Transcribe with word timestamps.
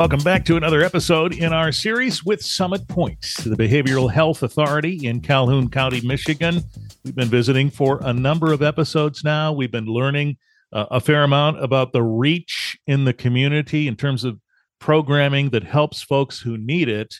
Welcome 0.00 0.24
back 0.24 0.46
to 0.46 0.56
another 0.56 0.80
episode 0.82 1.34
in 1.34 1.52
our 1.52 1.70
series 1.72 2.24
with 2.24 2.42
Summit 2.42 2.88
Pointe, 2.88 3.34
the 3.44 3.54
Behavioral 3.54 4.10
Health 4.10 4.42
Authority 4.42 5.06
in 5.06 5.20
Calhoun 5.20 5.68
County, 5.68 6.00
Michigan. 6.00 6.62
We've 7.04 7.14
been 7.14 7.28
visiting 7.28 7.68
for 7.68 8.00
a 8.02 8.14
number 8.14 8.50
of 8.54 8.62
episodes 8.62 9.22
now. 9.24 9.52
We've 9.52 9.70
been 9.70 9.84
learning 9.84 10.38
uh, 10.72 10.86
a 10.90 11.00
fair 11.00 11.22
amount 11.22 11.62
about 11.62 11.92
the 11.92 12.02
reach 12.02 12.78
in 12.86 13.04
the 13.04 13.12
community 13.12 13.86
in 13.86 13.94
terms 13.94 14.24
of 14.24 14.40
programming 14.78 15.50
that 15.50 15.64
helps 15.64 16.00
folks 16.00 16.40
who 16.40 16.56
need 16.56 16.88
it. 16.88 17.16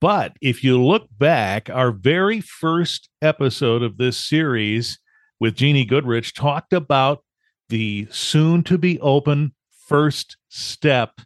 But 0.00 0.32
if 0.42 0.64
you 0.64 0.84
look 0.84 1.06
back, 1.16 1.70
our 1.70 1.92
very 1.92 2.40
first 2.40 3.08
episode 3.22 3.84
of 3.84 3.98
this 3.98 4.16
series 4.16 4.98
with 5.38 5.54
Jeannie 5.54 5.84
Goodrich 5.84 6.34
talked 6.34 6.72
about 6.72 7.22
the 7.68 8.08
soon 8.10 8.64
to 8.64 8.78
be 8.78 8.98
open 8.98 9.54
first 9.86 10.36
step 10.48 11.20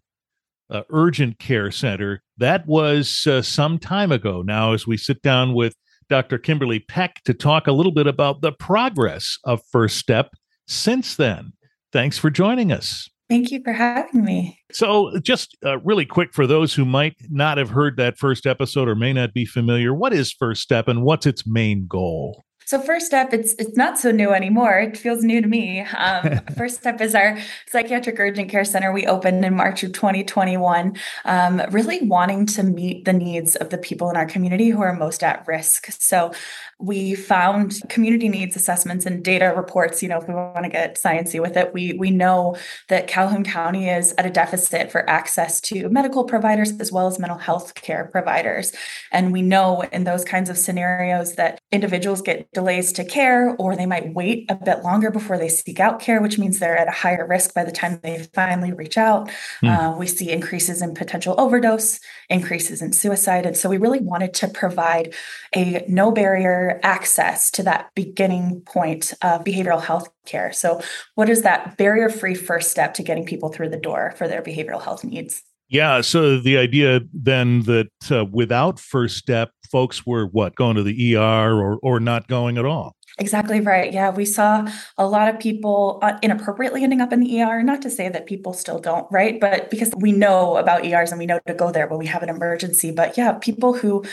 uh, 0.70 0.82
urgent 0.90 1.38
care 1.38 1.70
center. 1.70 2.22
That 2.38 2.66
was 2.66 3.26
uh, 3.26 3.42
some 3.42 3.78
time 3.78 4.12
ago 4.12 4.42
now, 4.42 4.72
as 4.72 4.86
we 4.86 4.96
sit 4.96 5.22
down 5.22 5.54
with 5.54 5.74
Dr. 6.08 6.38
Kimberly 6.38 6.80
Peck 6.80 7.22
to 7.24 7.34
talk 7.34 7.66
a 7.66 7.72
little 7.72 7.92
bit 7.92 8.06
about 8.06 8.40
the 8.40 8.52
progress 8.52 9.38
of 9.44 9.60
First 9.70 9.96
Step 9.96 10.32
since 10.66 11.16
then. 11.16 11.52
Thanks 11.92 12.18
for 12.18 12.30
joining 12.30 12.72
us. 12.72 13.08
Thank 13.28 13.52
you 13.52 13.62
for 13.62 13.72
having 13.72 14.24
me. 14.24 14.58
So, 14.72 15.16
just 15.20 15.56
uh, 15.64 15.78
really 15.78 16.04
quick 16.04 16.34
for 16.34 16.48
those 16.48 16.74
who 16.74 16.84
might 16.84 17.14
not 17.28 17.58
have 17.58 17.70
heard 17.70 17.96
that 17.96 18.18
first 18.18 18.44
episode 18.44 18.88
or 18.88 18.96
may 18.96 19.12
not 19.12 19.32
be 19.32 19.44
familiar, 19.44 19.94
what 19.94 20.12
is 20.12 20.32
First 20.32 20.62
Step 20.62 20.88
and 20.88 21.02
what's 21.02 21.26
its 21.26 21.46
main 21.46 21.86
goal? 21.86 22.42
So 22.70 22.80
first 22.80 23.06
step, 23.06 23.32
it's 23.32 23.54
it's 23.54 23.76
not 23.76 23.98
so 23.98 24.12
new 24.12 24.30
anymore. 24.30 24.78
It 24.78 24.96
feels 24.96 25.24
new 25.24 25.42
to 25.42 25.48
me. 25.48 25.80
Um, 25.80 26.38
first 26.56 26.78
step 26.78 27.00
is 27.00 27.16
our 27.16 27.36
psychiatric 27.66 28.20
urgent 28.20 28.48
care 28.48 28.64
center 28.64 28.92
we 28.92 29.06
opened 29.06 29.44
in 29.44 29.56
March 29.56 29.82
of 29.82 29.92
2021, 29.92 30.96
um, 31.24 31.62
really 31.72 32.00
wanting 32.02 32.46
to 32.46 32.62
meet 32.62 33.06
the 33.06 33.12
needs 33.12 33.56
of 33.56 33.70
the 33.70 33.78
people 33.78 34.08
in 34.08 34.16
our 34.16 34.24
community 34.24 34.68
who 34.68 34.82
are 34.82 34.92
most 34.92 35.24
at 35.24 35.44
risk. 35.48 35.90
So 35.90 36.32
we 36.78 37.16
found 37.16 37.82
community 37.88 38.28
needs 38.28 38.54
assessments 38.54 39.04
and 39.04 39.24
data 39.24 39.52
reports. 39.56 40.00
You 40.00 40.08
know, 40.08 40.18
if 40.18 40.28
we 40.28 40.34
want 40.34 40.62
to 40.62 40.70
get 40.70 40.96
sciencey 40.96 41.40
with 41.40 41.56
it, 41.56 41.74
we 41.74 41.94
we 41.94 42.12
know 42.12 42.56
that 42.86 43.08
Calhoun 43.08 43.42
County 43.42 43.88
is 43.88 44.14
at 44.16 44.26
a 44.26 44.30
deficit 44.30 44.92
for 44.92 45.10
access 45.10 45.60
to 45.62 45.88
medical 45.88 46.22
providers 46.22 46.70
as 46.78 46.92
well 46.92 47.08
as 47.08 47.18
mental 47.18 47.38
health 47.38 47.74
care 47.74 48.08
providers, 48.12 48.72
and 49.10 49.32
we 49.32 49.42
know 49.42 49.82
in 49.92 50.04
those 50.04 50.24
kinds 50.24 50.48
of 50.48 50.56
scenarios 50.56 51.34
that 51.34 51.59
individuals 51.72 52.20
get 52.20 52.50
delays 52.52 52.92
to 52.92 53.04
care 53.04 53.54
or 53.56 53.76
they 53.76 53.86
might 53.86 54.12
wait 54.12 54.50
a 54.50 54.56
bit 54.56 54.82
longer 54.82 55.10
before 55.10 55.38
they 55.38 55.48
seek 55.48 55.78
out 55.78 56.00
care, 56.00 56.20
which 56.20 56.38
means 56.38 56.58
they're 56.58 56.76
at 56.76 56.88
a 56.88 56.92
higher 56.92 57.26
risk 57.26 57.54
by 57.54 57.64
the 57.64 57.70
time 57.70 58.00
they 58.02 58.26
finally 58.34 58.72
reach 58.72 58.98
out. 58.98 59.30
Mm. 59.62 59.68
Uh, 59.94 59.96
we 59.96 60.06
see 60.06 60.30
increases 60.30 60.82
in 60.82 60.94
potential 60.94 61.34
overdose, 61.38 62.00
increases 62.28 62.82
in 62.82 62.92
suicide. 62.92 63.46
And 63.46 63.56
so 63.56 63.68
we 63.68 63.78
really 63.78 64.00
wanted 64.00 64.34
to 64.34 64.48
provide 64.48 65.14
a 65.54 65.84
no 65.88 66.10
barrier 66.10 66.80
access 66.82 67.50
to 67.52 67.62
that 67.62 67.90
beginning 67.94 68.62
point 68.62 69.14
of 69.22 69.44
behavioral 69.44 69.82
health 69.82 70.08
care. 70.26 70.52
So, 70.52 70.80
what 71.14 71.28
is 71.28 71.42
that 71.42 71.76
barrier 71.76 72.08
free 72.08 72.34
first 72.34 72.70
step 72.70 72.94
to 72.94 73.02
getting 73.02 73.24
people 73.24 73.50
through 73.50 73.70
the 73.70 73.76
door 73.76 74.14
for 74.16 74.26
their 74.26 74.42
behavioral 74.42 74.82
health 74.82 75.04
needs? 75.04 75.42
Yeah. 75.70 76.00
So 76.00 76.38
the 76.38 76.58
idea 76.58 77.00
then 77.12 77.62
that 77.62 77.90
uh, 78.10 78.24
without 78.24 78.80
first 78.80 79.16
step, 79.16 79.52
folks 79.70 80.04
were 80.04 80.26
what 80.26 80.56
going 80.56 80.74
to 80.76 80.82
the 80.82 81.16
ER 81.16 81.54
or 81.54 81.78
or 81.80 82.00
not 82.00 82.26
going 82.26 82.58
at 82.58 82.64
all. 82.64 82.96
Exactly 83.18 83.60
right. 83.60 83.92
Yeah, 83.92 84.10
we 84.10 84.24
saw 84.24 84.66
a 84.96 85.06
lot 85.06 85.32
of 85.32 85.38
people 85.38 85.98
uh, 86.02 86.18
inappropriately 86.22 86.82
ending 86.82 87.00
up 87.00 87.12
in 87.12 87.20
the 87.20 87.42
ER. 87.42 87.62
Not 87.62 87.82
to 87.82 87.90
say 87.90 88.08
that 88.08 88.26
people 88.26 88.52
still 88.52 88.80
don't, 88.80 89.06
right? 89.12 89.38
But 89.40 89.70
because 89.70 89.92
we 89.96 90.10
know 90.10 90.56
about 90.56 90.84
ERs 90.84 91.12
and 91.12 91.18
we 91.18 91.26
know 91.26 91.38
to 91.46 91.54
go 91.54 91.70
there 91.70 91.86
when 91.86 91.98
we 91.98 92.06
have 92.06 92.22
an 92.22 92.28
emergency. 92.28 92.90
But 92.90 93.16
yeah, 93.16 93.32
people 93.32 93.74
who 93.74 94.04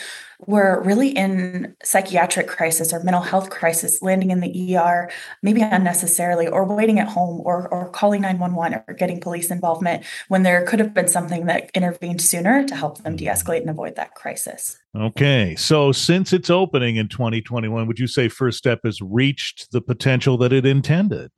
were 0.45 0.83
really 0.83 1.09
in 1.09 1.75
psychiatric 1.83 2.47
crisis 2.47 2.93
or 2.93 3.03
mental 3.03 3.23
health 3.23 3.49
crisis, 3.49 4.01
landing 4.01 4.29
in 4.31 4.39
the 4.39 4.77
ER, 4.77 5.09
maybe 5.41 5.61
unnecessarily, 5.61 6.47
or 6.47 6.63
waiting 6.63 6.99
at 6.99 7.07
home, 7.07 7.41
or 7.43 7.67
or 7.69 7.89
calling 7.89 8.21
nine 8.21 8.37
one 8.37 8.53
one, 8.53 8.75
or 8.75 8.93
getting 8.93 9.19
police 9.19 9.49
involvement 9.49 10.03
when 10.27 10.43
there 10.43 10.63
could 10.65 10.79
have 10.79 10.93
been 10.93 11.07
something 11.07 11.47
that 11.47 11.71
intervened 11.73 12.21
sooner 12.21 12.63
to 12.65 12.75
help 12.75 13.03
them 13.03 13.15
de-escalate 13.15 13.61
and 13.61 13.69
avoid 13.69 13.95
that 13.95 14.13
crisis. 14.13 14.77
Okay, 14.95 15.55
so 15.55 15.91
since 15.91 16.33
its 16.33 16.49
opening 16.49 16.97
in 16.97 17.07
2021, 17.07 17.87
would 17.87 17.99
you 17.99 18.07
say 18.07 18.29
First 18.29 18.59
Step 18.59 18.81
has 18.83 19.01
reached 19.01 19.71
the 19.71 19.81
potential 19.81 20.37
that 20.37 20.53
it 20.53 20.65
intended? 20.65 21.31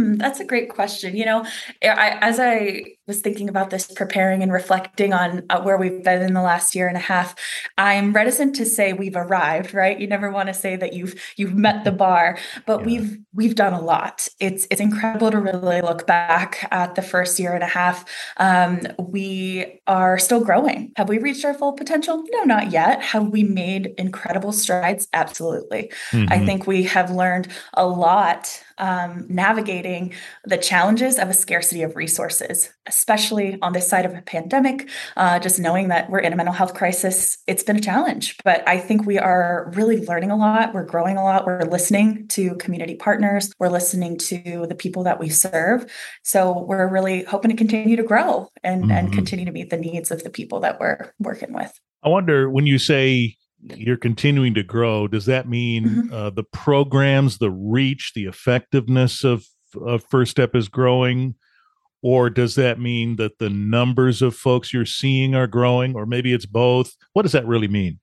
Mm, 0.00 0.18
that's 0.18 0.40
a 0.40 0.44
great 0.44 0.68
question. 0.68 1.16
You 1.16 1.24
know, 1.24 1.44
I, 1.82 2.18
as 2.20 2.40
I 2.40 2.84
was 3.06 3.20
thinking 3.20 3.48
about 3.48 3.70
this, 3.70 3.86
preparing 3.86 4.42
and 4.42 4.52
reflecting 4.52 5.12
on 5.12 5.44
uh, 5.50 5.60
where 5.60 5.76
we've 5.76 6.02
been 6.02 6.22
in 6.22 6.34
the 6.34 6.42
last 6.42 6.74
year 6.74 6.88
and 6.88 6.96
a 6.96 7.00
half, 7.00 7.34
I'm 7.76 8.12
reticent 8.12 8.54
to 8.56 8.66
say 8.66 8.92
we've 8.92 9.16
arrived. 9.16 9.74
Right? 9.74 9.98
You 9.98 10.06
never 10.06 10.30
want 10.30 10.48
to 10.48 10.54
say 10.54 10.76
that 10.76 10.92
you've 10.92 11.20
you've 11.36 11.54
met 11.54 11.84
the 11.84 11.92
bar, 11.92 12.38
but 12.66 12.80
yeah. 12.80 12.86
we've 12.86 13.18
we've 13.34 13.54
done 13.54 13.72
a 13.72 13.80
lot. 13.80 14.28
It's 14.38 14.66
it's 14.70 14.80
incredible 14.80 15.30
to 15.30 15.38
really 15.38 15.82
look 15.82 16.06
back 16.06 16.66
at 16.70 16.94
the 16.94 17.02
first 17.02 17.38
year 17.38 17.52
and 17.52 17.62
a 17.62 17.68
half. 17.68 18.04
Um, 18.38 18.80
we 18.98 19.80
are 19.86 20.18
still 20.18 20.42
growing. 20.42 20.92
Have 20.96 21.08
we 21.08 21.18
reached 21.18 21.44
our 21.44 21.54
full 21.54 21.72
potential? 21.72 22.24
No, 22.30 22.44
not 22.44 22.70
yet. 22.70 23.02
Have 23.02 23.28
we 23.28 23.42
made 23.42 23.94
incredible 23.98 24.52
strides? 24.52 25.08
Absolutely. 25.12 25.90
Mm-hmm. 26.10 26.32
I 26.32 26.44
think 26.44 26.66
we 26.66 26.84
have 26.84 27.10
learned 27.10 27.48
a 27.74 27.86
lot 27.86 28.62
um, 28.80 29.26
navigating 29.28 29.89
the 30.44 30.58
challenges 30.58 31.18
of 31.18 31.28
a 31.28 31.34
scarcity 31.34 31.82
of 31.82 31.96
resources, 31.96 32.70
especially 32.86 33.58
on 33.62 33.72
this 33.72 33.88
side 33.88 34.04
of 34.04 34.14
a 34.14 34.22
pandemic. 34.22 34.88
Uh, 35.16 35.38
just 35.38 35.58
knowing 35.58 35.88
that 35.88 36.10
we're 36.10 36.18
in 36.18 36.32
a 36.32 36.36
mental 36.36 36.54
health 36.54 36.74
crisis, 36.74 37.38
it's 37.46 37.62
been 37.62 37.76
a 37.76 37.80
challenge. 37.80 38.36
But 38.44 38.66
I 38.68 38.78
think 38.78 39.06
we 39.06 39.18
are 39.18 39.72
really 39.74 40.04
learning 40.06 40.30
a 40.30 40.36
lot. 40.36 40.74
We're 40.74 40.84
growing 40.84 41.16
a 41.16 41.24
lot. 41.24 41.46
We're 41.46 41.64
listening 41.64 42.28
to 42.28 42.54
community 42.56 42.94
partners. 42.94 43.52
We're 43.58 43.68
listening 43.68 44.18
to 44.18 44.66
the 44.66 44.74
people 44.74 45.04
that 45.04 45.18
we 45.18 45.28
serve. 45.28 45.90
So 46.22 46.64
we're 46.68 46.88
really 46.88 47.24
hoping 47.24 47.50
to 47.50 47.56
continue 47.56 47.96
to 47.96 48.02
grow 48.02 48.48
and, 48.62 48.82
mm-hmm. 48.82 48.92
and 48.92 49.12
continue 49.12 49.44
to 49.44 49.52
meet 49.52 49.70
the 49.70 49.76
needs 49.76 50.10
of 50.10 50.22
the 50.22 50.30
people 50.30 50.60
that 50.60 50.80
we're 50.80 51.12
working 51.18 51.52
with. 51.52 51.72
I 52.02 52.08
wonder 52.08 52.48
when 52.48 52.66
you 52.66 52.78
say 52.78 53.36
you're 53.62 53.96
continuing 53.96 54.54
to 54.54 54.62
grow 54.62 55.06
does 55.06 55.26
that 55.26 55.48
mean 55.48 55.84
mm-hmm. 55.84 56.14
uh, 56.14 56.30
the 56.30 56.44
programs 56.44 57.38
the 57.38 57.50
reach 57.50 58.12
the 58.14 58.24
effectiveness 58.24 59.24
of, 59.24 59.44
of 59.80 60.04
first 60.10 60.30
step 60.30 60.54
is 60.54 60.68
growing 60.68 61.34
or 62.02 62.30
does 62.30 62.54
that 62.54 62.80
mean 62.80 63.16
that 63.16 63.38
the 63.38 63.50
numbers 63.50 64.22
of 64.22 64.34
folks 64.34 64.72
you're 64.72 64.86
seeing 64.86 65.34
are 65.34 65.46
growing 65.46 65.94
or 65.94 66.06
maybe 66.06 66.32
it's 66.32 66.46
both 66.46 66.96
what 67.12 67.22
does 67.22 67.32
that 67.32 67.46
really 67.46 67.68
mean 67.68 67.98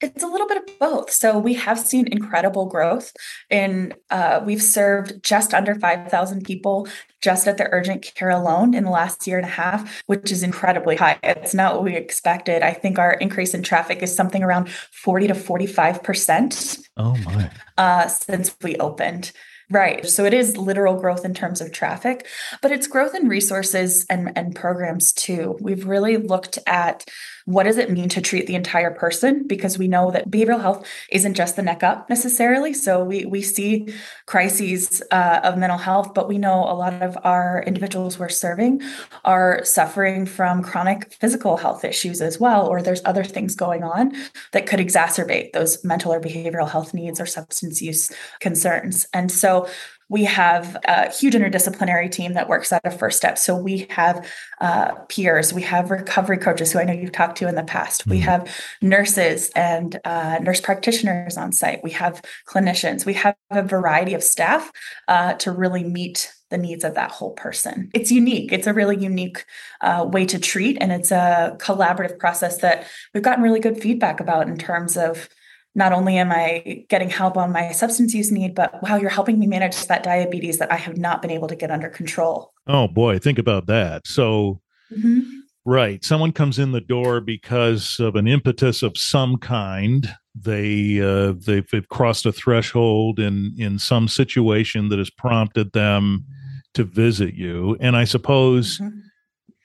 it's 0.00 0.22
a 0.22 0.26
little 0.28 0.46
bit 0.46 0.58
of 0.58 0.78
both. 0.78 1.10
So 1.10 1.38
we 1.38 1.54
have 1.54 1.78
seen 1.78 2.06
incredible 2.06 2.66
growth, 2.66 3.12
and 3.50 3.94
uh, 4.10 4.40
we've 4.44 4.62
served 4.62 5.22
just 5.22 5.52
under 5.52 5.74
five 5.74 6.08
thousand 6.08 6.44
people 6.44 6.86
just 7.20 7.48
at 7.48 7.56
the 7.56 7.68
urgent 7.72 8.02
care 8.14 8.30
alone 8.30 8.74
in 8.74 8.84
the 8.84 8.90
last 8.90 9.26
year 9.26 9.38
and 9.38 9.46
a 9.46 9.50
half, 9.50 10.02
which 10.06 10.30
is 10.30 10.42
incredibly 10.42 10.94
high. 10.94 11.18
It's 11.24 11.54
not 11.54 11.74
what 11.74 11.84
we 11.84 11.96
expected. 11.96 12.62
I 12.62 12.72
think 12.72 12.98
our 12.98 13.14
increase 13.14 13.54
in 13.54 13.62
traffic 13.62 14.02
is 14.02 14.14
something 14.14 14.42
around 14.42 14.70
forty 14.70 15.26
to 15.26 15.34
forty-five 15.34 16.02
percent. 16.02 16.78
Oh 16.96 17.16
my! 17.16 17.50
Uh, 17.76 18.06
since 18.06 18.56
we 18.62 18.76
opened. 18.76 19.32
Right. 19.70 20.08
So 20.08 20.24
it 20.24 20.32
is 20.32 20.56
literal 20.56 20.98
growth 20.98 21.26
in 21.26 21.34
terms 21.34 21.60
of 21.60 21.72
traffic, 21.72 22.26
but 22.62 22.72
it's 22.72 22.86
growth 22.86 23.14
in 23.14 23.28
resources 23.28 24.06
and, 24.08 24.32
and 24.34 24.56
programs 24.56 25.12
too. 25.12 25.58
We've 25.60 25.86
really 25.86 26.16
looked 26.16 26.58
at 26.66 27.04
what 27.48 27.64
does 27.64 27.78
it 27.78 27.90
mean 27.90 28.10
to 28.10 28.20
treat 28.20 28.46
the 28.46 28.54
entire 28.54 28.90
person 28.90 29.46
because 29.46 29.78
we 29.78 29.88
know 29.88 30.10
that 30.10 30.30
behavioral 30.30 30.60
health 30.60 30.86
isn't 31.10 31.32
just 31.32 31.56
the 31.56 31.62
neck 31.62 31.82
up 31.82 32.06
necessarily. 32.10 32.74
So 32.74 33.02
we 33.02 33.24
we 33.24 33.40
see 33.40 33.88
crises 34.26 35.02
uh, 35.10 35.40
of 35.42 35.56
mental 35.56 35.78
health, 35.78 36.12
but 36.12 36.28
we 36.28 36.36
know 36.36 36.64
a 36.64 36.76
lot 36.76 37.02
of 37.02 37.16
our 37.24 37.64
individuals 37.66 38.18
we're 38.18 38.28
serving 38.28 38.82
are 39.24 39.64
suffering 39.64 40.26
from 40.26 40.62
chronic 40.62 41.14
physical 41.14 41.56
health 41.56 41.86
issues 41.86 42.20
as 42.20 42.38
well, 42.38 42.66
or 42.66 42.82
there's 42.82 43.00
other 43.06 43.24
things 43.24 43.54
going 43.54 43.82
on 43.82 44.12
that 44.52 44.66
could 44.66 44.78
exacerbate 44.78 45.52
those 45.52 45.82
mental 45.82 46.12
or 46.12 46.20
behavioral 46.20 46.68
health 46.68 46.92
needs 46.92 47.18
or 47.18 47.24
substance 47.24 47.80
use 47.80 48.12
concerns. 48.40 49.06
And 49.14 49.32
so 49.32 49.66
we 50.08 50.24
have 50.24 50.76
a 50.84 51.10
huge 51.10 51.34
interdisciplinary 51.34 52.10
team 52.10 52.32
that 52.34 52.48
works 52.48 52.72
out 52.72 52.84
of 52.84 52.98
First 52.98 53.18
Step. 53.18 53.36
So 53.38 53.54
we 53.54 53.86
have 53.90 54.26
uh, 54.60 54.94
peers, 55.08 55.52
we 55.52 55.62
have 55.62 55.90
recovery 55.90 56.38
coaches 56.38 56.72
who 56.72 56.78
I 56.78 56.84
know 56.84 56.92
you've 56.92 57.12
talked 57.12 57.38
to 57.38 57.48
in 57.48 57.54
the 57.54 57.62
past. 57.62 58.02
Mm-hmm. 58.02 58.10
We 58.10 58.20
have 58.20 58.56
nurses 58.80 59.50
and 59.54 60.00
uh, 60.04 60.38
nurse 60.38 60.60
practitioners 60.60 61.36
on 61.36 61.52
site. 61.52 61.84
We 61.84 61.90
have 61.92 62.22
clinicians. 62.48 63.04
We 63.04 63.14
have 63.14 63.36
a 63.50 63.62
variety 63.62 64.14
of 64.14 64.22
staff 64.22 64.72
uh, 65.08 65.34
to 65.34 65.52
really 65.52 65.84
meet 65.84 66.32
the 66.50 66.58
needs 66.58 66.84
of 66.84 66.94
that 66.94 67.10
whole 67.10 67.32
person. 67.32 67.90
It's 67.92 68.10
unique. 68.10 68.52
It's 68.52 68.66
a 68.66 68.72
really 68.72 68.96
unique 68.96 69.44
uh, 69.82 70.08
way 70.10 70.24
to 70.26 70.38
treat, 70.38 70.78
and 70.80 70.90
it's 70.90 71.10
a 71.10 71.56
collaborative 71.60 72.18
process 72.18 72.58
that 72.62 72.86
we've 73.12 73.22
gotten 73.22 73.44
really 73.44 73.60
good 73.60 73.78
feedback 73.78 74.20
about 74.20 74.48
in 74.48 74.56
terms 74.56 74.96
of 74.96 75.28
not 75.74 75.92
only 75.92 76.16
am 76.18 76.32
I 76.32 76.84
getting 76.88 77.10
help 77.10 77.36
on 77.36 77.52
my 77.52 77.70
substance 77.72 78.14
use 78.14 78.32
need, 78.32 78.54
but 78.54 78.82
wow, 78.82 78.96
you're 78.96 79.10
helping 79.10 79.38
me 79.38 79.46
manage 79.46 79.86
that 79.86 80.02
diabetes 80.02 80.58
that 80.58 80.72
I 80.72 80.76
have 80.76 80.96
not 80.96 81.22
been 81.22 81.30
able 81.30 81.48
to 81.48 81.56
get 81.56 81.70
under 81.70 81.88
control. 81.88 82.52
Oh 82.66 82.88
boy, 82.88 83.18
think 83.18 83.38
about 83.38 83.66
that. 83.66 84.06
So 84.06 84.60
mm-hmm. 84.92 85.20
Right. 85.68 86.02
Someone 86.02 86.32
comes 86.32 86.58
in 86.58 86.72
the 86.72 86.80
door 86.80 87.20
because 87.20 88.00
of 88.00 88.16
an 88.16 88.26
impetus 88.26 88.82
of 88.82 88.96
some 88.96 89.36
kind. 89.36 90.10
They 90.34 90.98
uh, 90.98 91.34
they've, 91.38 91.68
they've 91.70 91.88
crossed 91.90 92.24
a 92.24 92.32
threshold 92.32 93.20
in 93.20 93.54
in 93.58 93.78
some 93.78 94.08
situation 94.08 94.88
that 94.88 94.98
has 94.98 95.10
prompted 95.10 95.74
them 95.74 96.24
to 96.72 96.84
visit 96.84 97.34
you. 97.34 97.76
And 97.80 97.98
I 97.98 98.04
suppose, 98.04 98.78
mm-hmm. 98.78 98.98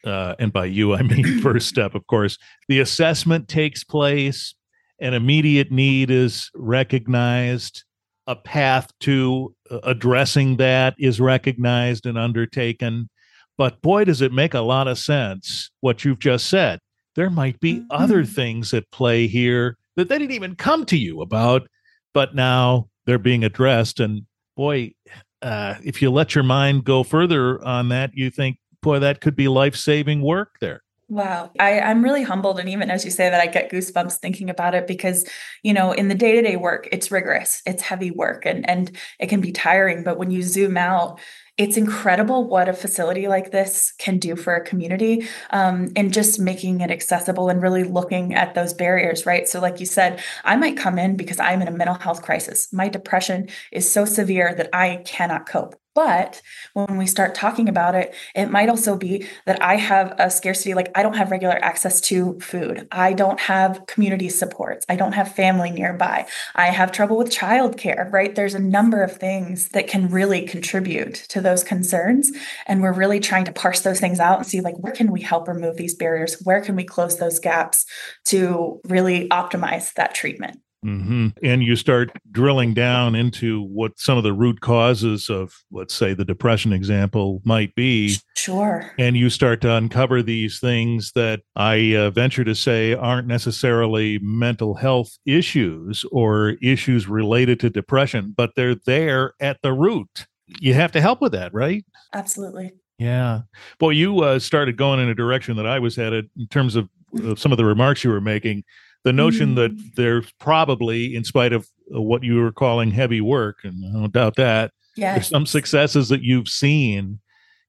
uh, 0.05 0.35
and 0.39 0.51
by 0.51 0.65
you 0.65 0.93
I 0.93 1.03
mean 1.03 1.39
first 1.41 1.69
step, 1.69 1.95
of 1.95 2.05
course, 2.07 2.37
the 2.67 2.81
assessment 2.81 3.47
takes 3.47 3.85
place. 3.85 4.55
An 5.03 5.13
immediate 5.13 5.71
need 5.71 6.09
is 6.09 6.49
recognized. 6.55 7.83
A 8.25 8.35
path 8.35 8.89
to 9.01 9.53
uh, 9.69 9.79
addressing 9.83 10.57
that 10.57 10.95
is 10.97 11.19
recognized 11.19 12.05
and 12.05 12.17
undertaken 12.17 13.09
but 13.57 13.81
boy, 13.81 14.03
does 14.03 14.21
it 14.21 14.33
make 14.33 14.53
a 14.53 14.61
lot 14.61 14.87
of 14.87 14.97
sense 14.97 15.69
what 15.81 16.03
you've 16.03 16.19
just 16.19 16.47
said. 16.47 16.79
There 17.15 17.29
might 17.29 17.59
be 17.59 17.75
mm-hmm. 17.75 17.85
other 17.91 18.25
things 18.25 18.73
at 18.73 18.89
play 18.91 19.27
here 19.27 19.77
that 19.95 20.09
they 20.09 20.17
didn't 20.17 20.33
even 20.33 20.55
come 20.55 20.85
to 20.85 20.97
you 20.97 21.21
about, 21.21 21.67
but 22.13 22.33
now 22.33 22.89
they're 23.05 23.19
being 23.19 23.43
addressed. 23.43 23.99
And 23.99 24.23
boy, 24.57 24.93
uh, 25.41 25.75
if 25.83 26.01
you 26.01 26.09
let 26.09 26.33
your 26.33 26.43
mind 26.43 26.83
go 26.83 27.03
further 27.03 27.63
on 27.63 27.89
that, 27.89 28.11
you 28.15 28.31
think, 28.31 28.57
boy, 28.81 28.99
that 28.99 29.21
could 29.21 29.35
be 29.35 29.47
life 29.47 29.75
saving 29.75 30.21
work 30.21 30.55
there. 30.59 30.81
Wow. 31.13 31.51
I, 31.59 31.79
I'm 31.79 32.03
really 32.03 32.23
humbled. 32.23 32.59
And 32.59 32.67
even 32.67 32.89
as 32.89 33.05
you 33.05 33.11
say 33.11 33.29
that, 33.29 33.39
I 33.39 33.45
get 33.45 33.71
goosebumps 33.71 34.15
thinking 34.15 34.49
about 34.49 34.73
it 34.73 34.87
because, 34.87 35.29
you 35.61 35.71
know, 35.71 35.91
in 35.91 36.07
the 36.07 36.15
day 36.15 36.31
to 36.31 36.41
day 36.41 36.55
work, 36.55 36.89
it's 36.91 37.11
rigorous, 37.11 37.61
it's 37.67 37.83
heavy 37.83 38.09
work, 38.09 38.47
and, 38.47 38.67
and 38.67 38.97
it 39.19 39.27
can 39.27 39.39
be 39.39 39.51
tiring. 39.51 40.03
But 40.03 40.17
when 40.17 40.31
you 40.31 40.41
zoom 40.41 40.75
out, 40.75 41.19
it's 41.55 41.77
incredible 41.77 42.47
what 42.49 42.67
a 42.67 42.73
facility 42.73 43.27
like 43.27 43.51
this 43.51 43.93
can 43.99 44.17
do 44.17 44.35
for 44.35 44.55
a 44.55 44.65
community 44.65 45.27
um, 45.51 45.89
and 45.95 46.11
just 46.11 46.39
making 46.39 46.81
it 46.81 46.89
accessible 46.89 47.47
and 47.49 47.61
really 47.61 47.83
looking 47.83 48.33
at 48.33 48.55
those 48.55 48.73
barriers, 48.73 49.27
right? 49.27 49.47
So, 49.47 49.59
like 49.59 49.79
you 49.79 49.85
said, 49.85 50.19
I 50.43 50.55
might 50.55 50.77
come 50.77 50.97
in 50.97 51.15
because 51.15 51.39
I'm 51.39 51.61
in 51.61 51.67
a 51.67 51.71
mental 51.71 51.93
health 51.93 52.23
crisis. 52.23 52.73
My 52.73 52.89
depression 52.89 53.49
is 53.71 53.91
so 53.91 54.05
severe 54.05 54.55
that 54.55 54.71
I 54.73 55.03
cannot 55.05 55.47
cope. 55.47 55.75
But 55.95 56.41
when 56.73 56.97
we 56.97 57.05
start 57.05 57.35
talking 57.35 57.69
about 57.69 57.93
it, 57.93 58.15
it 58.35 58.49
might 58.49 58.69
also 58.69 58.97
be 58.97 59.27
that 59.45 59.61
I 59.61 59.75
have 59.75 60.15
a 60.17 60.31
scarcity, 60.31 60.73
like 60.73 60.91
I 60.95 61.03
don't 61.03 61.15
have 61.15 61.29
regular 61.29 61.63
access 61.63 62.01
to 62.01 62.39
food. 62.39 62.87
I 62.91 63.13
don't 63.13 63.39
have 63.39 63.85
community 63.85 64.29
supports. 64.29 64.85
I 64.89 64.95
don't 64.95 65.11
have 65.11 65.35
family 65.35 65.69
nearby. 65.69 66.25
I 66.55 66.67
have 66.67 66.91
trouble 66.91 67.17
with 67.17 67.29
childcare, 67.29 68.11
right? 68.11 68.33
There's 68.33 68.55
a 68.55 68.59
number 68.59 69.03
of 69.03 69.17
things 69.17 69.69
that 69.69 69.87
can 69.87 70.09
really 70.09 70.41
contribute 70.47 71.13
to 71.29 71.41
those 71.41 71.63
concerns. 71.63 72.31
And 72.65 72.81
we're 72.81 72.93
really 72.93 73.19
trying 73.19 73.45
to 73.45 73.51
parse 73.51 73.81
those 73.81 73.99
things 73.99 74.19
out 74.19 74.39
and 74.39 74.47
see, 74.47 74.61
like, 74.61 74.75
where 74.79 74.93
can 74.93 75.11
we 75.11 75.21
help 75.21 75.47
remove 75.47 75.77
these 75.77 75.95
barriers? 75.95 76.41
Where 76.43 76.61
can 76.61 76.75
we 76.75 76.85
close 76.85 77.17
those 77.17 77.37
gaps 77.37 77.85
to 78.25 78.81
really 78.85 79.29
optimize 79.29 79.93
that 79.93 80.15
treatment? 80.15 80.62
Mm-hmm. 80.83 81.27
And 81.43 81.63
you 81.63 81.75
start 81.75 82.11
drilling 82.31 82.73
down 82.73 83.15
into 83.15 83.63
what 83.63 83.99
some 83.99 84.17
of 84.17 84.23
the 84.23 84.33
root 84.33 84.61
causes 84.61 85.29
of, 85.29 85.53
let's 85.71 85.93
say, 85.93 86.13
the 86.13 86.25
depression 86.25 86.73
example 86.73 87.41
might 87.45 87.73
be. 87.75 88.15
Sure. 88.35 88.91
And 88.97 89.15
you 89.15 89.29
start 89.29 89.61
to 89.61 89.73
uncover 89.73 90.21
these 90.21 90.59
things 90.59 91.11
that 91.13 91.41
I 91.55 91.95
uh, 91.95 92.09
venture 92.09 92.43
to 92.43 92.55
say 92.55 92.93
aren't 92.93 93.27
necessarily 93.27 94.19
mental 94.19 94.75
health 94.75 95.17
issues 95.25 96.05
or 96.11 96.55
issues 96.61 97.07
related 97.07 97.59
to 97.61 97.69
depression, 97.69 98.33
but 98.35 98.51
they're 98.55 98.75
there 98.75 99.33
at 99.39 99.61
the 99.61 99.73
root. 99.73 100.27
You 100.59 100.73
have 100.73 100.91
to 100.91 101.01
help 101.01 101.21
with 101.21 101.31
that, 101.31 101.53
right? 101.53 101.85
Absolutely. 102.13 102.73
Yeah. 102.99 103.41
Boy, 103.79 103.91
you 103.91 104.19
uh, 104.19 104.39
started 104.39 104.77
going 104.77 104.99
in 104.99 105.09
a 105.09 105.15
direction 105.15 105.57
that 105.57 105.65
I 105.65 105.79
was 105.79 105.95
headed 105.95 106.29
in 106.37 106.47
terms 106.47 106.75
of, 106.75 106.89
of 107.23 107.39
some 107.39 107.51
of 107.51 107.57
the 107.57 107.65
remarks 107.65 108.03
you 108.03 108.09
were 108.09 108.21
making 108.21 108.63
the 109.03 109.13
notion 109.13 109.53
mm. 109.53 109.55
that 109.55 109.91
there's 109.95 110.31
probably, 110.39 111.15
in 111.15 111.23
spite 111.23 111.53
of 111.53 111.67
what 111.89 112.23
you 112.23 112.35
were 112.35 112.51
calling 112.51 112.91
heavy 112.91 113.21
work, 113.21 113.59
and 113.63 113.85
I 113.85 113.99
don't 113.99 114.13
doubt 114.13 114.35
that, 114.35 114.71
yes. 114.95 115.15
there's 115.15 115.29
some 115.29 115.45
successes 115.45 116.09
that 116.09 116.23
you've 116.23 116.47
seen. 116.47 117.19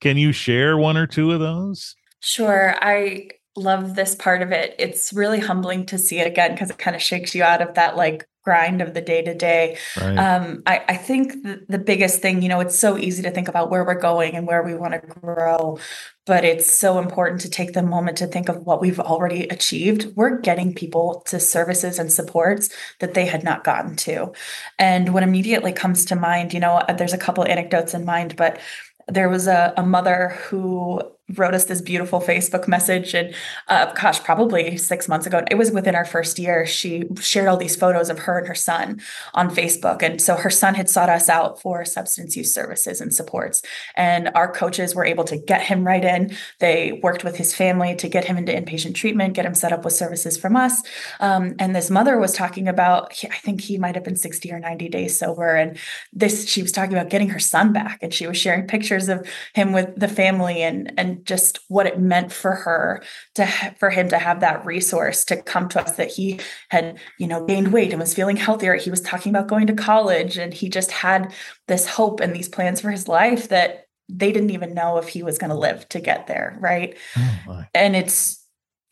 Can 0.00 0.16
you 0.16 0.32
share 0.32 0.76
one 0.76 0.96
or 0.96 1.06
two 1.06 1.32
of 1.32 1.40
those? 1.40 1.94
Sure. 2.20 2.76
I 2.80 3.28
love 3.56 3.94
this 3.94 4.14
part 4.14 4.42
of 4.42 4.52
it. 4.52 4.74
It's 4.78 5.12
really 5.12 5.40
humbling 5.40 5.86
to 5.86 5.98
see 5.98 6.18
it 6.18 6.26
again 6.26 6.52
because 6.52 6.70
it 6.70 6.78
kind 6.78 6.96
of 6.96 7.02
shakes 7.02 7.34
you 7.34 7.42
out 7.42 7.62
of 7.62 7.74
that 7.74 7.96
like 7.96 8.26
grind 8.44 8.82
of 8.82 8.94
the 8.94 9.00
day 9.00 9.22
to 9.22 9.34
day. 9.34 9.78
Um, 10.18 10.62
I, 10.66 10.84
I 10.88 10.96
think 10.96 11.42
the, 11.42 11.64
the 11.68 11.78
biggest 11.78 12.20
thing, 12.20 12.42
you 12.42 12.48
know, 12.48 12.60
it's 12.60 12.78
so 12.78 12.98
easy 12.98 13.22
to 13.22 13.30
think 13.30 13.48
about 13.48 13.70
where 13.70 13.84
we're 13.84 13.98
going 13.98 14.34
and 14.34 14.46
where 14.46 14.62
we 14.62 14.74
want 14.74 14.92
to 14.92 15.00
grow, 15.00 15.78
but 16.26 16.44
it's 16.44 16.70
so 16.70 16.98
important 16.98 17.40
to 17.40 17.50
take 17.50 17.72
the 17.72 17.82
moment 17.82 18.18
to 18.18 18.26
think 18.26 18.48
of 18.48 18.66
what 18.66 18.80
we've 18.80 19.00
already 19.00 19.44
achieved. 19.48 20.14
We're 20.14 20.38
getting 20.38 20.74
people 20.74 21.22
to 21.26 21.40
services 21.40 21.98
and 21.98 22.12
supports 22.12 22.68
that 23.00 23.14
they 23.14 23.26
had 23.26 23.44
not 23.44 23.64
gotten 23.64 23.96
to. 23.96 24.32
And 24.78 25.14
what 25.14 25.22
immediately 25.22 25.72
comes 25.72 26.04
to 26.06 26.16
mind, 26.16 26.52
you 26.52 26.60
know, 26.60 26.82
there's 26.98 27.14
a 27.14 27.18
couple 27.18 27.46
anecdotes 27.46 27.94
in 27.94 28.04
mind, 28.04 28.36
but 28.36 28.60
there 29.08 29.28
was 29.28 29.46
a, 29.46 29.72
a 29.76 29.82
mother 29.82 30.38
who 30.44 31.00
wrote 31.36 31.54
us 31.54 31.64
this 31.64 31.80
beautiful 31.80 32.20
Facebook 32.20 32.68
message. 32.68 33.14
And 33.14 33.34
uh, 33.68 33.92
gosh, 33.92 34.22
probably 34.22 34.76
six 34.76 35.08
months 35.08 35.26
ago, 35.26 35.42
it 35.50 35.54
was 35.54 35.70
within 35.70 35.94
our 35.94 36.04
first 36.04 36.38
year. 36.38 36.66
She 36.66 37.04
shared 37.18 37.48
all 37.48 37.56
these 37.56 37.76
photos 37.76 38.10
of 38.10 38.18
her 38.20 38.38
and 38.38 38.46
her 38.46 38.54
son 38.54 39.00
on 39.32 39.48
Facebook. 39.48 40.02
And 40.02 40.20
so 40.20 40.36
her 40.36 40.50
son 40.50 40.74
had 40.74 40.90
sought 40.90 41.08
us 41.08 41.30
out 41.30 41.62
for 41.62 41.84
substance 41.86 42.36
use 42.36 42.52
services 42.52 43.00
and 43.00 43.14
supports. 43.14 43.62
And 43.96 44.30
our 44.34 44.52
coaches 44.52 44.94
were 44.94 45.04
able 45.04 45.24
to 45.24 45.38
get 45.38 45.62
him 45.62 45.86
right 45.86 46.04
in. 46.04 46.36
They 46.60 47.00
worked 47.02 47.24
with 47.24 47.36
his 47.36 47.54
family 47.54 47.96
to 47.96 48.08
get 48.08 48.26
him 48.26 48.36
into 48.36 48.52
inpatient 48.52 48.94
treatment, 48.94 49.34
get 49.34 49.46
him 49.46 49.54
set 49.54 49.72
up 49.72 49.84
with 49.84 49.94
services 49.94 50.36
from 50.36 50.56
us. 50.56 50.82
Um, 51.20 51.54
and 51.58 51.74
this 51.74 51.90
mother 51.90 52.18
was 52.18 52.34
talking 52.34 52.68
about, 52.68 53.14
I 53.24 53.38
think 53.38 53.62
he 53.62 53.78
might 53.78 53.94
have 53.94 54.04
been 54.04 54.16
60 54.16 54.52
or 54.52 54.58
90 54.58 54.88
days 54.90 55.18
sober. 55.18 55.54
And 55.54 55.78
this, 56.12 56.46
she 56.48 56.60
was 56.60 56.72
talking 56.72 56.92
about 56.92 57.08
getting 57.08 57.30
her 57.30 57.38
son 57.38 57.72
back. 57.72 58.00
And 58.02 58.12
she 58.12 58.26
was 58.26 58.36
sharing 58.36 58.66
pictures 58.66 59.08
of 59.08 59.26
him 59.54 59.72
with 59.72 59.94
the 59.96 60.08
family 60.08 60.62
and, 60.62 60.92
and 60.98 61.13
just 61.22 61.60
what 61.68 61.86
it 61.86 62.00
meant 62.00 62.32
for 62.32 62.52
her 62.52 63.02
to 63.34 63.46
for 63.78 63.90
him 63.90 64.08
to 64.08 64.18
have 64.18 64.40
that 64.40 64.64
resource 64.64 65.24
to 65.26 65.40
come 65.40 65.68
to 65.68 65.80
us 65.80 65.96
that 65.96 66.10
he 66.10 66.40
had 66.70 66.98
you 67.18 67.26
know 67.26 67.44
gained 67.44 67.72
weight 67.72 67.92
and 67.92 68.00
was 68.00 68.14
feeling 68.14 68.36
healthier. 68.36 68.74
He 68.74 68.90
was 68.90 69.00
talking 69.00 69.30
about 69.30 69.48
going 69.48 69.66
to 69.68 69.74
college 69.74 70.36
and 70.36 70.52
he 70.52 70.68
just 70.68 70.90
had 70.90 71.32
this 71.68 71.86
hope 71.86 72.20
and 72.20 72.34
these 72.34 72.48
plans 72.48 72.80
for 72.80 72.90
his 72.90 73.08
life 73.08 73.48
that 73.48 73.86
they 74.08 74.32
didn't 74.32 74.50
even 74.50 74.74
know 74.74 74.98
if 74.98 75.08
he 75.08 75.22
was 75.22 75.38
going 75.38 75.50
to 75.50 75.56
live 75.56 75.88
to 75.90 76.00
get 76.00 76.26
there 76.26 76.56
right? 76.60 76.96
Oh 77.16 77.64
and 77.74 77.96
it's 77.96 78.44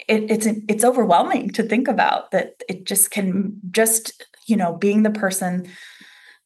it, 0.09 0.31
it's 0.31 0.47
it's 0.69 0.85
overwhelming 0.85 1.51
to 1.51 1.63
think 1.63 1.89
about 1.89 2.31
that 2.33 2.63
it 2.69 2.85
just 2.85 3.11
can 3.11 3.61
just 3.71 4.27
you 4.47 4.57
know 4.57 4.75
being 4.75 5.03
the 5.03 5.11
person 5.11 5.69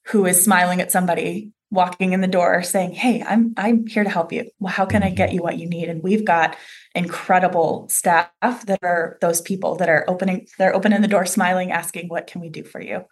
who 0.07 0.27
is 0.27 0.43
smiling 0.43 0.81
at 0.81 0.93
somebody 0.93 1.53
walking 1.71 2.13
in 2.13 2.21
the 2.21 2.29
door 2.29 2.63
saying 2.63 2.93
hey 2.93 3.23
i'm 3.27 3.53
i'm 3.57 3.87
here 3.87 4.05
to 4.05 4.11
help 4.11 4.33
you. 4.33 4.49
Well 4.59 4.73
how 4.73 4.87
can 4.87 5.03
i 5.03 5.11
get 5.11 5.29
mm-hmm. 5.29 5.37
you 5.37 5.43
what 5.43 5.59
you 5.59 5.69
need? 5.69 5.89
And 5.89 6.03
we've 6.03 6.25
got 6.25 6.57
incredible 6.95 7.89
staff 7.89 8.31
that 8.41 8.79
are 8.83 9.19
those 9.21 9.41
people 9.41 9.77
that 9.77 9.89
are 9.89 10.05
opening 10.09 10.47
they're 10.59 10.75
opening 10.75 11.03
the 11.03 11.09
door 11.09 11.27
smiling 11.27 11.73
asking 11.73 12.09
what 12.09 12.27
can 12.27 12.41
we 12.41 12.49
do 12.49 12.65
for 12.65 12.81
you? 12.81 13.05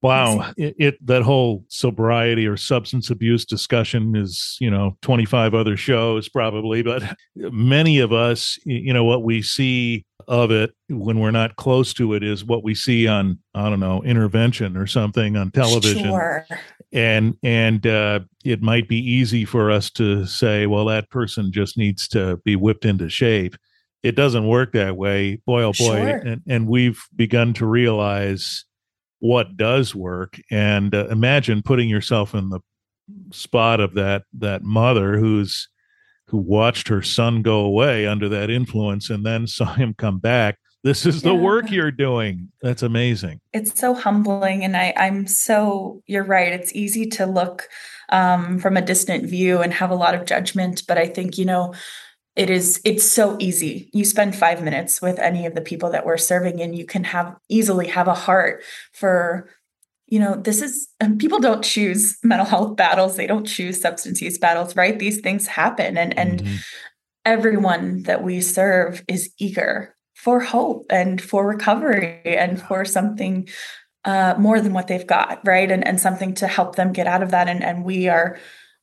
Wow, 0.00 0.52
it, 0.56 0.76
it, 0.78 1.06
that 1.08 1.22
whole 1.22 1.64
sobriety 1.66 2.46
or 2.46 2.56
substance 2.56 3.10
abuse 3.10 3.44
discussion 3.44 4.14
is, 4.14 4.56
you 4.60 4.70
know, 4.70 4.96
25 5.02 5.54
other 5.54 5.76
shows 5.76 6.28
probably, 6.28 6.82
but 6.82 7.02
many 7.34 7.98
of 7.98 8.12
us, 8.12 8.60
you 8.64 8.92
know, 8.92 9.02
what 9.02 9.24
we 9.24 9.42
see 9.42 10.06
of 10.28 10.50
it 10.50 10.74
when 10.88 11.18
we're 11.18 11.30
not 11.30 11.56
close 11.56 11.94
to 11.94 12.12
it 12.12 12.22
is 12.22 12.44
what 12.44 12.62
we 12.62 12.74
see 12.74 13.08
on 13.08 13.38
I 13.54 13.68
don't 13.68 13.80
know, 13.80 14.02
intervention 14.02 14.76
or 14.76 14.86
something 14.86 15.36
on 15.36 15.50
television. 15.50 16.04
Sure. 16.04 16.46
And 16.92 17.36
and 17.42 17.86
uh, 17.86 18.20
it 18.44 18.62
might 18.62 18.88
be 18.88 18.98
easy 18.98 19.44
for 19.44 19.70
us 19.70 19.90
to 19.92 20.26
say, 20.26 20.66
well, 20.66 20.84
that 20.86 21.10
person 21.10 21.50
just 21.50 21.76
needs 21.76 22.06
to 22.08 22.36
be 22.44 22.56
whipped 22.56 22.84
into 22.84 23.08
shape. 23.08 23.56
It 24.02 24.14
doesn't 24.14 24.46
work 24.46 24.72
that 24.72 24.96
way. 24.96 25.40
Boy, 25.46 25.62
oh 25.62 25.72
boy. 25.72 25.74
Sure. 25.74 26.16
And, 26.18 26.42
and 26.46 26.68
we've 26.68 27.02
begun 27.16 27.52
to 27.54 27.66
realize 27.66 28.64
what 29.20 29.56
does 29.56 29.94
work 29.94 30.38
and 30.50 30.94
uh, 30.94 31.08
imagine 31.08 31.62
putting 31.62 31.88
yourself 31.88 32.34
in 32.34 32.50
the 32.50 32.60
spot 33.32 33.80
of 33.80 33.94
that 33.94 34.22
that 34.34 34.62
mother 34.62 35.18
who's 35.18 35.68
who 36.28 36.38
watched 36.38 36.88
her 36.88 37.02
son 37.02 37.42
go 37.42 37.60
away 37.60 38.06
under 38.06 38.28
that 38.28 38.50
influence 38.50 39.10
and 39.10 39.24
then 39.24 39.46
saw 39.46 39.74
him 39.74 39.94
come 39.94 40.18
back. 40.18 40.58
This 40.84 41.04
is 41.04 41.22
the 41.22 41.34
yeah. 41.34 41.40
work 41.40 41.70
you're 41.70 41.90
doing. 41.90 42.52
That's 42.62 42.82
amazing. 42.82 43.40
It's 43.52 43.78
so 43.78 43.94
humbling 43.94 44.64
and 44.64 44.76
i 44.76 44.92
i'm 44.96 45.26
so 45.26 46.02
you're 46.06 46.24
right 46.24 46.52
it's 46.52 46.72
easy 46.74 47.06
to 47.06 47.26
look 47.26 47.68
um, 48.10 48.58
from 48.58 48.76
a 48.76 48.82
distant 48.82 49.26
view 49.26 49.60
and 49.60 49.72
have 49.74 49.90
a 49.90 49.94
lot 49.94 50.14
of 50.14 50.24
judgment 50.24 50.84
but 50.88 50.96
i 50.96 51.06
think 51.06 51.36
you 51.36 51.44
know 51.44 51.74
it 52.38 52.50
is 52.50 52.80
it's 52.84 53.02
so 53.02 53.36
easy. 53.40 53.90
You 53.92 54.04
spend 54.04 54.36
five 54.36 54.62
minutes 54.62 55.02
with 55.02 55.18
any 55.18 55.44
of 55.44 55.56
the 55.56 55.60
people 55.60 55.90
that 55.90 56.06
we're 56.06 56.16
serving 56.16 56.62
and 56.62 56.72
you 56.72 56.86
can 56.86 57.02
have 57.02 57.34
easily 57.48 57.88
have 57.88 58.06
a 58.06 58.14
heart 58.14 58.62
for 58.92 59.50
you 60.08 60.18
know 60.18 60.34
this 60.34 60.62
is 60.62 60.88
people 61.18 61.38
don't 61.38 61.62
choose 61.62 62.18
mental 62.22 62.46
health 62.46 62.76
battles 62.76 63.16
they 63.16 63.26
don't 63.26 63.46
choose 63.46 63.80
substance 63.80 64.20
use 64.20 64.38
battles 64.38 64.74
right 64.74 64.98
these 64.98 65.20
things 65.20 65.46
happen 65.46 65.96
and 65.96 66.18
and 66.18 66.42
mm-hmm. 66.42 66.56
everyone 67.24 68.02
that 68.04 68.22
we 68.22 68.40
serve 68.40 69.04
is 69.06 69.30
eager 69.38 69.94
for 70.14 70.40
hope 70.40 70.84
and 70.90 71.22
for 71.22 71.46
recovery 71.46 72.20
and 72.24 72.60
for 72.60 72.84
something 72.84 73.48
uh, 74.04 74.34
more 74.38 74.60
than 74.60 74.72
what 74.72 74.86
they've 74.86 75.06
got, 75.06 75.40
right? 75.44 75.70
And 75.70 75.86
and 75.86 76.00
something 76.00 76.34
to 76.34 76.46
help 76.46 76.76
them 76.76 76.92
get 76.92 77.06
out 77.06 77.22
of 77.22 77.30
that. 77.30 77.48
And 77.48 77.62
and 77.62 77.84
we 77.84 78.08
are 78.08 78.38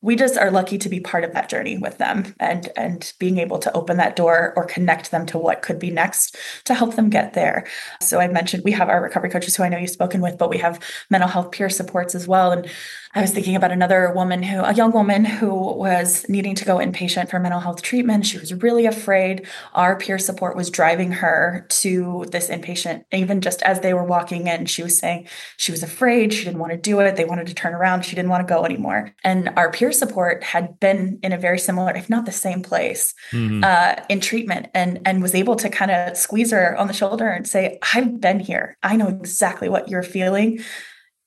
we 0.06 0.14
just 0.14 0.38
are 0.38 0.52
lucky 0.52 0.78
to 0.78 0.88
be 0.88 1.00
part 1.00 1.24
of 1.24 1.32
that 1.32 1.48
journey 1.48 1.76
with 1.76 1.98
them 1.98 2.32
and 2.38 2.70
and 2.76 3.12
being 3.18 3.38
able 3.38 3.58
to 3.58 3.72
open 3.76 3.96
that 3.96 4.14
door 4.14 4.54
or 4.56 4.64
connect 4.64 5.10
them 5.10 5.26
to 5.26 5.36
what 5.36 5.62
could 5.62 5.80
be 5.80 5.90
next 5.90 6.36
to 6.64 6.74
help 6.74 6.94
them 6.94 7.10
get 7.10 7.34
there 7.34 7.66
so 8.00 8.20
i 8.20 8.28
mentioned 8.28 8.62
we 8.64 8.70
have 8.70 8.88
our 8.88 9.02
recovery 9.02 9.28
coaches 9.28 9.56
who 9.56 9.64
i 9.64 9.68
know 9.68 9.76
you've 9.76 9.90
spoken 9.90 10.20
with 10.20 10.38
but 10.38 10.48
we 10.48 10.58
have 10.58 10.80
mental 11.10 11.28
health 11.28 11.50
peer 11.50 11.68
supports 11.68 12.14
as 12.14 12.28
well 12.28 12.52
and 12.52 12.70
I 13.16 13.22
was 13.22 13.30
thinking 13.30 13.56
about 13.56 13.72
another 13.72 14.12
woman 14.12 14.42
who, 14.42 14.60
a 14.60 14.74
young 14.74 14.92
woman 14.92 15.24
who 15.24 15.48
was 15.48 16.28
needing 16.28 16.54
to 16.56 16.66
go 16.66 16.76
inpatient 16.76 17.30
for 17.30 17.40
mental 17.40 17.60
health 17.60 17.80
treatment. 17.80 18.26
She 18.26 18.38
was 18.38 18.52
really 18.52 18.84
afraid. 18.84 19.46
Our 19.72 19.96
peer 19.96 20.18
support 20.18 20.54
was 20.54 20.68
driving 20.68 21.12
her 21.12 21.64
to 21.80 22.26
this 22.30 22.50
inpatient. 22.50 23.04
Even 23.14 23.40
just 23.40 23.62
as 23.62 23.80
they 23.80 23.94
were 23.94 24.04
walking 24.04 24.48
in, 24.48 24.66
she 24.66 24.82
was 24.82 24.98
saying 24.98 25.28
she 25.56 25.72
was 25.72 25.82
afraid. 25.82 26.34
She 26.34 26.44
didn't 26.44 26.60
want 26.60 26.72
to 26.72 26.76
do 26.76 27.00
it. 27.00 27.16
They 27.16 27.24
wanted 27.24 27.46
to 27.46 27.54
turn 27.54 27.72
around. 27.72 28.04
She 28.04 28.14
didn't 28.16 28.28
want 28.28 28.46
to 28.46 28.54
go 28.54 28.66
anymore. 28.66 29.14
And 29.24 29.48
our 29.56 29.72
peer 29.72 29.92
support 29.98 30.42
had 30.44 30.78
been 30.80 31.18
in 31.22 31.32
a 31.32 31.38
very 31.38 31.58
similar, 31.58 31.94
if 31.94 32.08
not 32.10 32.26
the 32.26 32.32
same 32.32 32.62
place, 32.62 33.14
mm-hmm. 33.30 33.62
uh, 33.64 33.96
in 34.08 34.20
treatment, 34.20 34.68
and 34.74 35.00
and 35.04 35.22
was 35.22 35.34
able 35.34 35.56
to 35.56 35.68
kind 35.68 35.90
of 35.90 36.16
squeeze 36.16 36.50
her 36.50 36.76
on 36.76 36.86
the 36.86 36.92
shoulder 36.92 37.28
and 37.28 37.46
say, 37.46 37.78
"I've 37.94 38.20
been 38.20 38.40
here. 38.40 38.76
I 38.82 38.96
know 38.96 39.08
exactly 39.08 39.68
what 39.68 39.88
you're 39.88 40.02
feeling." 40.02 40.60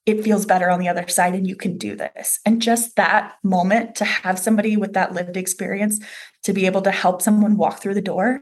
it 0.05 0.23
feels 0.23 0.45
better 0.45 0.71
on 0.71 0.79
the 0.79 0.87
other 0.87 1.07
side 1.07 1.35
and 1.35 1.45
you 1.45 1.55
can 1.55 1.77
do 1.77 1.95
this. 1.95 2.39
And 2.43 2.61
just 2.61 2.95
that 2.95 3.35
moment 3.43 3.95
to 3.95 4.05
have 4.05 4.39
somebody 4.39 4.75
with 4.75 4.93
that 4.93 5.13
lived 5.13 5.37
experience 5.37 5.99
to 6.43 6.53
be 6.53 6.65
able 6.65 6.81
to 6.81 6.91
help 6.91 7.21
someone 7.21 7.57
walk 7.57 7.79
through 7.79 7.93
the 7.93 8.01
door, 8.01 8.41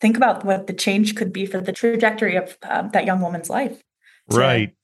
think 0.00 0.16
about 0.16 0.44
what 0.44 0.68
the 0.68 0.72
change 0.72 1.16
could 1.16 1.32
be 1.32 1.44
for 1.44 1.60
the 1.60 1.72
trajectory 1.72 2.36
of 2.36 2.56
um, 2.62 2.90
that 2.92 3.04
young 3.04 3.20
woman's 3.20 3.50
life. 3.50 3.82
Right. 4.30 4.74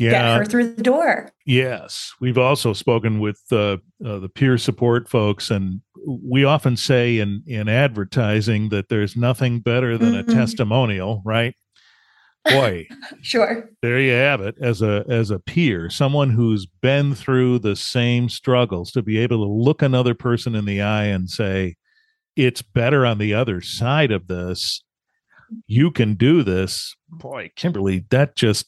Yeah. 0.00 0.12
Get 0.12 0.38
her 0.38 0.44
through 0.46 0.74
the 0.74 0.82
door. 0.82 1.30
Yes. 1.44 2.14
We've 2.20 2.38
also 2.38 2.72
spoken 2.72 3.20
with 3.20 3.40
uh, 3.52 3.76
uh, 4.04 4.18
the 4.18 4.30
peer 4.34 4.56
support 4.56 5.10
folks, 5.10 5.50
and 5.50 5.82
we 6.06 6.42
often 6.42 6.76
say 6.78 7.18
in, 7.18 7.42
in 7.46 7.68
advertising 7.68 8.70
that 8.70 8.88
there's 8.88 9.14
nothing 9.14 9.60
better 9.60 9.98
than 9.98 10.14
mm-hmm. 10.14 10.30
a 10.30 10.34
testimonial, 10.34 11.20
right? 11.24 11.54
boy 12.50 12.86
sure 13.20 13.68
there 13.82 14.00
you 14.00 14.12
have 14.12 14.40
it 14.40 14.54
as 14.62 14.80
a 14.80 15.04
as 15.10 15.30
a 15.30 15.38
peer 15.38 15.90
someone 15.90 16.30
who's 16.30 16.64
been 16.64 17.14
through 17.14 17.58
the 17.58 17.76
same 17.76 18.30
struggles 18.30 18.90
to 18.90 19.02
be 19.02 19.18
able 19.18 19.44
to 19.44 19.52
look 19.52 19.82
another 19.82 20.14
person 20.14 20.54
in 20.54 20.64
the 20.64 20.80
eye 20.80 21.04
and 21.04 21.28
say 21.28 21.76
it's 22.36 22.62
better 22.62 23.04
on 23.04 23.18
the 23.18 23.34
other 23.34 23.60
side 23.60 24.10
of 24.10 24.26
this 24.26 24.82
you 25.66 25.90
can 25.90 26.14
do 26.14 26.42
this 26.42 26.94
boy 27.08 27.50
kimberly 27.56 28.04
that 28.10 28.36
just 28.36 28.66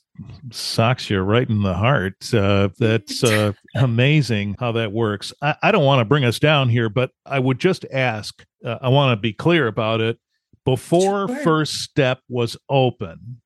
socks 0.51 1.09
you 1.09 1.21
right 1.21 1.49
in 1.49 1.63
the 1.63 1.75
heart 1.75 2.33
uh, 2.35 2.69
that's 2.79 3.25
uh, 3.25 3.53
amazing 3.77 4.55
how 4.59 4.73
that 4.73 4.93
works 4.93 5.33
i, 5.43 5.55
I 5.63 5.73
don't 5.73 5.85
want 5.85 6.01
to 6.01 6.05
bring 6.05 6.25
us 6.25 6.39
down 6.39 6.69
here 6.69 6.89
but 6.89 7.11
i 7.27 7.39
would 7.39 7.59
just 7.59 7.85
ask 7.93 8.45
uh, 8.65 8.79
i 8.83 8.89
want 8.89 9.17
to 9.17 9.21
be 9.21 9.33
clear 9.33 9.67
about 9.67 10.01
it 10.01 10.19
before 10.65 11.29
sure. 11.29 11.37
first 11.39 11.75
step 11.75 12.21
was 12.29 12.57
open 12.69 13.43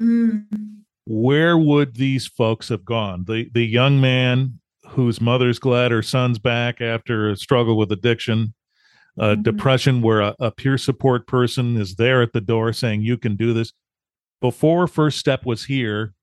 Mm. 0.00 0.46
Where 1.06 1.58
would 1.58 1.96
these 1.96 2.26
folks 2.26 2.68
have 2.68 2.84
gone? 2.84 3.24
The 3.26 3.48
the 3.52 3.66
young 3.66 4.00
man 4.00 4.60
whose 4.88 5.20
mother's 5.20 5.58
glad 5.58 5.90
her 5.90 6.02
son's 6.02 6.38
back 6.38 6.80
after 6.80 7.30
a 7.30 7.36
struggle 7.36 7.76
with 7.76 7.92
addiction, 7.92 8.54
uh, 9.18 9.30
mm-hmm. 9.30 9.42
depression, 9.42 10.02
where 10.02 10.20
a, 10.20 10.34
a 10.38 10.50
peer 10.50 10.78
support 10.78 11.26
person 11.26 11.76
is 11.76 11.96
there 11.96 12.22
at 12.22 12.32
the 12.32 12.40
door 12.40 12.72
saying, 12.72 13.02
"You 13.02 13.18
can 13.18 13.36
do 13.36 13.52
this." 13.52 13.72
Before 14.40 14.86
first 14.86 15.18
step 15.18 15.44
was 15.44 15.64
here, 15.66 16.14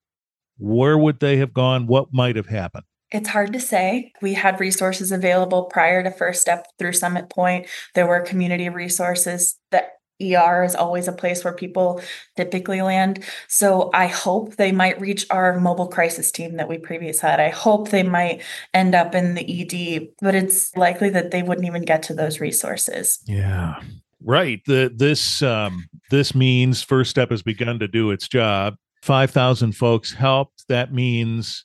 where 0.58 0.98
would 0.98 1.20
they 1.20 1.38
have 1.38 1.54
gone? 1.54 1.88
What 1.88 2.14
might 2.14 2.36
have 2.36 2.48
happened? 2.48 2.86
It's 3.12 3.30
hard 3.30 3.54
to 3.54 3.60
say. 3.60 4.12
We 4.22 4.34
had 4.34 4.60
resources 4.60 5.12
available 5.12 5.66
prior 5.66 6.04
to 6.04 6.12
First 6.12 6.42
Step 6.42 6.68
through 6.78 6.94
Summit 6.94 7.30
Pointe. 7.30 7.68
There 7.96 8.08
were 8.08 8.20
community 8.20 8.68
resources 8.68 9.58
that 9.72 9.92
ER 10.22 10.64
is 10.64 10.76
always 10.76 11.08
a 11.08 11.14
place 11.14 11.44
where 11.44 11.54
people 11.54 12.02
typically 12.36 12.82
land. 12.82 13.24
So 13.48 13.92
I 13.94 14.08
hope 14.08 14.56
they 14.56 14.72
might 14.72 15.00
reach 15.00 15.26
our 15.30 15.60
mobile 15.60 15.88
crisis 15.88 16.32
team 16.32 16.58
that 16.58 16.68
we 16.68 16.78
previously 16.78 17.30
had. 17.30 17.40
I 17.40 17.50
hope 17.50 17.90
they 17.90 18.04
might 18.04 18.42
end 18.74 18.96
up 18.96 19.14
in 19.14 19.36
the 19.36 19.46
ED, 19.62 20.10
but 20.22 20.36
it's 20.36 20.76
likely 20.76 21.10
that 21.12 21.32
they 21.32 21.44
wouldn't 21.44 21.68
even 21.68 21.84
get 21.84 22.04
to 22.04 22.14
those 22.14 22.40
resources. 22.40 23.20
Yeah. 23.26 23.80
Right. 24.24 24.62
The 24.66 24.92
this 24.94 25.44
um 25.44 25.88
this 26.10 26.34
means 26.34 26.82
first 26.82 27.12
step 27.12 27.30
has 27.30 27.44
begun 27.44 27.80
to 27.80 27.88
do 27.88 28.10
its 28.10 28.28
job. 28.28 28.76
5,000 29.04 29.74
folks 29.74 30.12
helped. 30.12 30.66
That 30.68 30.92
means 30.92 31.64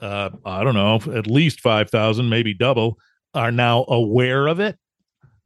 uh 0.00 0.30
I 0.44 0.64
don't 0.64 0.74
know, 0.74 1.00
at 1.14 1.28
least 1.28 1.60
5,000, 1.60 2.28
maybe 2.28 2.54
double 2.54 2.98
are 3.34 3.52
now 3.52 3.84
aware 3.88 4.48
of 4.48 4.58
it, 4.58 4.76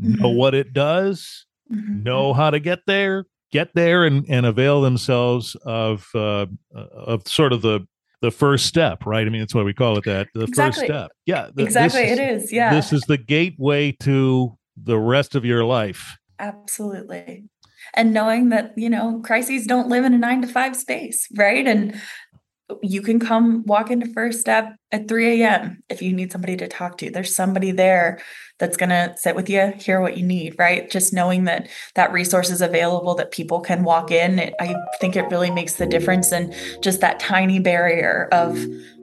mm-hmm. 0.00 0.22
know 0.22 0.30
what 0.30 0.54
it 0.54 0.72
does 0.72 1.44
mm-hmm. 1.72 2.02
know 2.02 2.32
how 2.32 2.50
to 2.50 2.60
get 2.60 2.80
there, 2.86 3.26
get 3.50 3.70
there, 3.74 4.04
and 4.04 4.24
and 4.28 4.46
avail 4.46 4.80
themselves 4.82 5.56
of 5.64 6.08
uh, 6.14 6.46
of 6.74 7.26
sort 7.26 7.52
of 7.52 7.62
the 7.62 7.86
the 8.22 8.30
first 8.30 8.66
step, 8.66 9.04
right? 9.04 9.26
I 9.26 9.30
mean, 9.30 9.40
that's 9.40 9.54
why 9.54 9.62
we 9.62 9.74
call 9.74 9.98
it 9.98 10.04
that. 10.04 10.28
The 10.32 10.44
exactly. 10.44 10.82
first 10.82 10.92
step. 10.92 11.10
Yeah. 11.26 11.48
The, 11.52 11.64
exactly. 11.64 12.04
Is, 12.04 12.18
it 12.18 12.22
is. 12.22 12.52
Yeah. 12.52 12.72
This 12.72 12.92
is 12.92 13.02
the 13.02 13.18
gateway 13.18 13.92
to 14.00 14.56
the 14.76 14.96
rest 14.96 15.34
of 15.34 15.44
your 15.44 15.64
life. 15.64 16.16
Absolutely. 16.38 17.44
And 17.94 18.14
knowing 18.14 18.50
that, 18.50 18.72
you 18.76 18.88
know, 18.88 19.20
crises 19.24 19.66
don't 19.66 19.88
live 19.88 20.04
in 20.04 20.14
a 20.14 20.18
nine 20.18 20.40
to 20.42 20.48
five 20.48 20.76
space, 20.76 21.26
right? 21.36 21.66
And 21.66 22.00
you 22.80 23.02
can 23.02 23.18
come 23.18 23.64
walk 23.66 23.90
into 23.90 24.06
First 24.12 24.40
Step 24.40 24.72
at 24.92 25.08
3 25.08 25.42
a.m. 25.42 25.82
if 25.88 26.02
you 26.02 26.12
need 26.12 26.30
somebody 26.30 26.56
to 26.58 26.68
talk 26.68 26.99
to. 26.99 27.11
There's 27.11 27.34
somebody 27.34 27.72
there 27.72 28.20
that's 28.58 28.76
going 28.76 28.90
to 28.90 29.12
sit 29.16 29.34
with 29.34 29.50
you, 29.50 29.72
hear 29.78 30.00
what 30.00 30.16
you 30.16 30.25
need, 30.25 30.54
right? 30.58 30.88
Just 30.88 31.12
knowing 31.12 31.44
that 31.44 31.68
that 31.94 32.12
resource 32.12 32.50
is 32.50 32.61
available, 32.61 33.14
that 33.16 33.32
people 33.32 33.61
can 33.61 33.82
walk 33.82 34.11
in, 34.11 34.38
it, 34.38 34.54
I 34.61 34.76
think 35.00 35.16
it 35.16 35.28
really 35.30 35.50
makes 35.50 35.75
the 35.75 35.87
difference. 35.87 36.30
And 36.30 36.54
just 36.80 37.00
that 37.00 37.18
tiny 37.18 37.58
barrier 37.58 38.28
of 38.30 38.56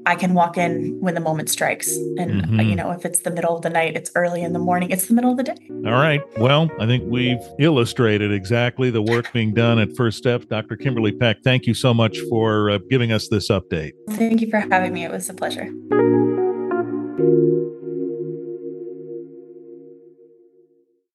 I 0.05 0.15
can 0.15 0.33
walk 0.33 0.57
in 0.57 0.97
when 1.01 1.13
the 1.13 1.19
moment 1.19 1.49
strikes. 1.49 1.93
And, 2.17 2.41
uh, 2.41 2.45
mm-hmm. 2.45 2.59
you 2.61 2.75
know, 2.75 2.91
if 2.91 3.03
it's 3.05 3.21
the 3.21 3.31
middle 3.31 3.55
of 3.55 3.63
the 3.63 3.69
night, 3.69 3.97
it's 3.97 4.11
early 4.15 4.43
in 4.43 4.53
the 4.53 4.59
morning, 4.59 4.91
it's 4.91 5.07
the 5.07 5.13
middle 5.13 5.31
of 5.31 5.37
the 5.37 5.43
day. 5.43 5.57
All 5.85 5.91
right. 5.91 6.21
Well, 6.37 6.69
I 6.79 6.85
think 6.85 7.03
we've 7.07 7.41
illustrated 7.59 8.31
exactly 8.31 8.91
the 8.91 9.01
work 9.01 9.31
being 9.33 9.53
done 9.53 9.77
at 9.77 9.95
First 9.97 10.19
Step. 10.19 10.47
Dr. 10.47 10.77
Kimberly 10.77 11.11
Peck, 11.11 11.43
thank 11.43 11.67
you 11.67 11.73
so 11.73 11.93
much 11.93 12.17
for 12.29 12.69
uh, 12.69 12.77
giving 12.89 13.11
us 13.11 13.27
this 13.27 13.49
update. 13.49 13.91
Thank 14.11 14.41
you 14.41 14.49
for 14.49 14.59
having 14.59 14.93
me. 14.93 15.03
It 15.03 15.11
was 15.11 15.29
a 15.29 15.33
pleasure. 15.33 15.69
thank 15.87 16.01
you 16.01 16.28